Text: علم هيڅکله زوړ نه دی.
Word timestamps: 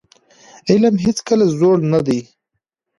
علم 0.69 0.95
هيڅکله 1.05 1.45
زوړ 1.57 1.77
نه 1.91 1.99
دی. 2.07 2.19